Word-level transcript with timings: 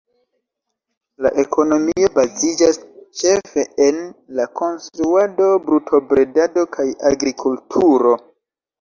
La 1.25 1.31
ekonomio 1.43 2.09
baziĝas 2.15 2.81
ĉefe 3.21 3.67
en 3.91 4.01
la 4.41 4.49
konstruado, 4.63 5.53
brutobredado 5.71 6.69
kaj 6.77 6.91
agrikulturo. 7.15 8.21